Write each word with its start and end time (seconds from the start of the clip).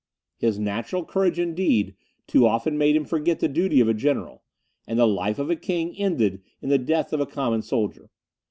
His 0.39 0.57
natural 0.57 1.05
courage, 1.05 1.37
indeed, 1.37 1.93
too 2.25 2.47
often 2.47 2.75
made 2.75 2.95
him 2.95 3.05
forget 3.05 3.39
the 3.39 3.47
duty 3.47 3.79
of 3.79 3.87
a 3.87 3.93
general; 3.93 4.41
and 4.87 4.97
the 4.97 5.05
life 5.05 5.37
of 5.37 5.51
a 5.51 5.55
king 5.55 5.95
ended 5.95 6.41
in 6.59 6.69
the 6.69 6.79
death 6.79 7.13
of 7.13 7.19
a 7.19 7.27
common 7.27 7.61
soldier. 7.61 8.09